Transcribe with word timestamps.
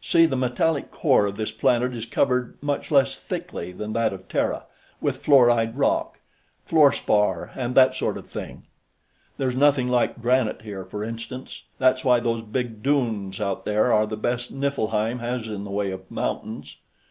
See, 0.00 0.24
the 0.24 0.36
metallic 0.36 0.90
core 0.90 1.26
of 1.26 1.36
this 1.36 1.50
planet 1.52 1.92
is 1.94 2.06
covered, 2.06 2.56
much 2.62 2.90
less 2.90 3.14
thickly 3.14 3.72
than 3.72 3.92
that 3.92 4.14
of 4.14 4.26
Terra, 4.26 4.64
with 5.02 5.18
fluoride 5.22 5.74
rock 5.76 6.18
fluorspar, 6.66 7.50
and 7.54 7.74
that 7.74 7.94
sort 7.94 8.16
of 8.16 8.26
thing. 8.26 8.62
There's 9.36 9.54
nothing 9.54 9.88
like 9.88 10.22
granite 10.22 10.62
here, 10.62 10.86
for 10.86 11.04
instance. 11.04 11.64
That's 11.76 12.06
why 12.06 12.20
those 12.20 12.40
big 12.40 12.82
dunes, 12.82 13.38
out 13.38 13.66
there, 13.66 13.92
are 13.92 14.06
the 14.06 14.16
best 14.16 14.50
Niflheim 14.50 15.18
has 15.18 15.46
in 15.46 15.64
the 15.64 15.70
way 15.70 15.90
of 15.90 16.10
mountains. 16.10 16.78